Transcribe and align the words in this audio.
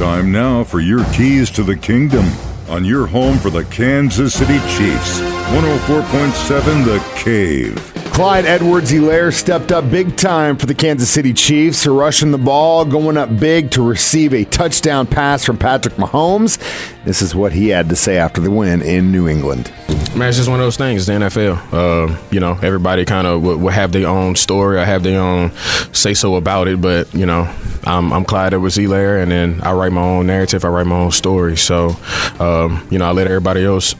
Time 0.00 0.32
now 0.32 0.64
for 0.64 0.80
your 0.80 1.04
keys 1.12 1.50
to 1.50 1.62
the 1.62 1.76
kingdom 1.76 2.24
on 2.70 2.86
your 2.86 3.06
home 3.06 3.36
for 3.36 3.50
the 3.50 3.66
Kansas 3.66 4.32
City 4.32 4.58
Chiefs. 4.60 5.20
104.7 5.20 6.86
The 6.86 7.04
Cave. 7.22 7.92
Clyde 8.06 8.46
Edwards 8.46 8.90
Helaire 8.90 9.30
stepped 9.30 9.70
up 9.70 9.90
big 9.90 10.16
time 10.16 10.56
for 10.56 10.64
the 10.64 10.74
Kansas 10.74 11.10
City 11.10 11.34
Chiefs, 11.34 11.86
rushing 11.86 12.30
the 12.30 12.38
ball, 12.38 12.86
going 12.86 13.18
up 13.18 13.38
big 13.38 13.70
to 13.72 13.86
receive 13.86 14.32
a 14.32 14.46
touchdown 14.46 15.06
pass 15.06 15.44
from 15.44 15.58
Patrick 15.58 15.96
Mahomes. 15.96 16.56
This 17.04 17.20
is 17.20 17.34
what 17.34 17.52
he 17.52 17.68
had 17.68 17.90
to 17.90 17.96
say 17.96 18.16
after 18.16 18.40
the 18.40 18.50
win 18.50 18.80
in 18.80 19.12
New 19.12 19.28
England. 19.28 19.70
Man, 20.16 20.28
it's 20.30 20.38
just 20.38 20.48
one 20.48 20.60
of 20.60 20.64
those 20.64 20.78
things. 20.78 21.04
The 21.04 21.12
NFL. 21.12 21.72
Uh, 21.74 22.18
you 22.30 22.40
know, 22.40 22.58
everybody 22.62 23.04
kind 23.04 23.26
of 23.26 23.42
will, 23.42 23.58
will, 23.58 23.68
have 23.68 23.92
their 23.92 24.08
own 24.08 24.34
story. 24.34 24.78
or 24.78 24.84
have 24.84 25.02
their 25.02 25.20
own 25.20 25.52
say 25.92 26.14
so 26.14 26.36
about 26.36 26.68
it. 26.68 26.80
But 26.80 27.14
you 27.14 27.26
know, 27.26 27.54
I'm, 27.90 28.12
I'm 28.12 28.24
Clyde 28.24 28.54
Edwards 28.54 28.76
Helaire, 28.76 29.22
and 29.22 29.32
then 29.32 29.60
I 29.62 29.72
write 29.72 29.92
my 29.92 30.02
own 30.02 30.26
narrative. 30.26 30.64
I 30.64 30.68
write 30.68 30.86
my 30.86 30.96
own 30.96 31.10
story. 31.10 31.56
So, 31.56 31.96
um, 32.38 32.86
you 32.90 32.98
know, 32.98 33.06
I 33.06 33.10
let 33.10 33.26
everybody 33.26 33.64
else 33.64 33.94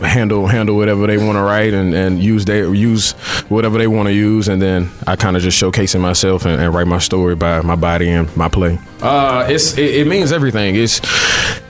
handle 0.00 0.46
handle 0.46 0.76
whatever 0.76 1.06
they 1.06 1.18
want 1.18 1.36
to 1.36 1.42
write 1.42 1.74
and, 1.74 1.94
and 1.94 2.22
use 2.22 2.44
they 2.44 2.60
use 2.60 3.12
whatever 3.48 3.78
they 3.78 3.86
want 3.86 4.06
to 4.06 4.12
use 4.12 4.48
and 4.48 4.60
then 4.62 4.90
I 5.06 5.16
kind 5.16 5.36
of 5.36 5.42
just 5.42 5.60
showcasing 5.60 6.00
myself 6.00 6.44
and, 6.44 6.60
and, 6.60 6.74
write 6.74 6.86
my 6.86 6.98
story 6.98 7.34
by 7.34 7.60
my 7.62 7.76
body 7.76 8.08
and 8.08 8.34
my 8.36 8.48
play. 8.48 8.78
Uh, 9.00 9.46
it's 9.48 9.76
it, 9.78 9.94
it, 9.94 10.06
means 10.06 10.32
everything. 10.32 10.76
It's 10.76 11.00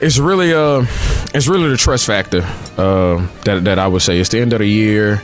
it's 0.01 0.17
really 0.17 0.53
uh 0.53 0.85
it's 1.33 1.47
really 1.47 1.69
the 1.69 1.77
trust 1.77 2.05
factor 2.05 2.41
uh, 2.77 3.27
that 3.45 3.63
that 3.65 3.79
I 3.79 3.87
would 3.87 4.01
say. 4.01 4.19
It's 4.19 4.29
the 4.29 4.39
end 4.39 4.53
of 4.53 4.59
the 4.59 4.67
year. 4.67 5.21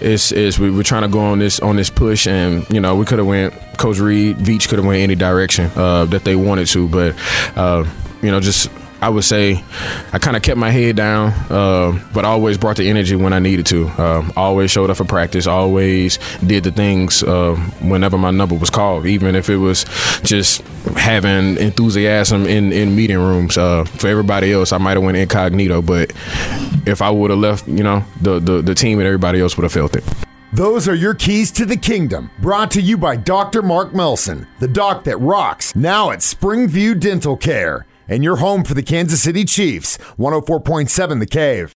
It's 0.00 0.32
is 0.32 0.58
we, 0.58 0.78
are 0.78 0.82
trying 0.82 1.02
to 1.02 1.08
go 1.08 1.20
on 1.20 1.38
this 1.38 1.60
on 1.60 1.76
this 1.76 1.90
push 1.90 2.26
and 2.26 2.68
you 2.70 2.80
know 2.80 2.96
we 2.96 3.04
could 3.04 3.18
have 3.18 3.26
went 3.26 3.54
Coach 3.78 3.98
Reid 3.98 4.36
Veach 4.36 4.68
could 4.68 4.78
have 4.78 4.86
went 4.86 5.02
any 5.02 5.14
direction 5.14 5.70
uh, 5.76 6.04
that 6.06 6.24
they 6.24 6.36
wanted 6.36 6.66
to, 6.68 6.88
but 6.88 7.14
uh, 7.56 7.84
you 8.22 8.30
know 8.30 8.40
just 8.40 8.68
I 9.04 9.10
would 9.10 9.24
say 9.24 9.62
I 10.14 10.18
kind 10.18 10.34
of 10.34 10.42
kept 10.42 10.56
my 10.56 10.70
head 10.70 10.96
down, 10.96 11.34
uh, 11.50 12.02
but 12.14 12.24
always 12.24 12.56
brought 12.56 12.78
the 12.78 12.88
energy 12.88 13.14
when 13.14 13.34
I 13.34 13.38
needed 13.38 13.66
to. 13.66 13.86
Uh, 13.88 14.30
always 14.34 14.70
showed 14.70 14.88
up 14.88 14.96
for 14.96 15.04
practice. 15.04 15.46
Always 15.46 16.18
did 16.38 16.64
the 16.64 16.70
things 16.70 17.22
uh, 17.22 17.54
whenever 17.82 18.16
my 18.16 18.30
number 18.30 18.54
was 18.54 18.70
called, 18.70 19.04
even 19.04 19.34
if 19.34 19.50
it 19.50 19.58
was 19.58 19.84
just 20.22 20.62
having 20.96 21.58
enthusiasm 21.58 22.46
in, 22.46 22.72
in 22.72 22.96
meeting 22.96 23.18
rooms. 23.18 23.58
Uh, 23.58 23.84
for 23.84 24.08
everybody 24.08 24.54
else, 24.54 24.72
I 24.72 24.78
might 24.78 24.92
have 24.92 25.02
went 25.02 25.18
incognito, 25.18 25.82
but 25.82 26.10
if 26.86 27.02
I 27.02 27.10
would 27.10 27.28
have 27.28 27.40
left, 27.40 27.68
you 27.68 27.82
know, 27.82 28.02
the, 28.22 28.40
the, 28.40 28.62
the 28.62 28.74
team 28.74 29.00
and 29.00 29.06
everybody 29.06 29.38
else 29.38 29.58
would 29.58 29.64
have 29.64 29.72
felt 29.72 29.96
it. 29.96 30.04
Those 30.54 30.88
are 30.88 30.94
your 30.94 31.12
keys 31.12 31.50
to 31.52 31.66
the 31.66 31.76
kingdom, 31.76 32.30
brought 32.38 32.70
to 32.70 32.80
you 32.80 32.96
by 32.96 33.16
Dr. 33.16 33.60
Mark 33.60 33.92
Melson, 33.92 34.46
the 34.60 34.68
doc 34.68 35.04
that 35.04 35.18
rocks, 35.18 35.76
now 35.76 36.10
at 36.10 36.20
Springview 36.20 36.98
Dental 36.98 37.36
Care 37.36 37.84
and 38.08 38.24
your 38.24 38.36
home 38.36 38.64
for 38.64 38.74
the 38.74 38.82
Kansas 38.82 39.22
City 39.22 39.44
Chiefs, 39.44 39.98
104.7 40.18 41.20
The 41.20 41.26
Cave. 41.26 41.74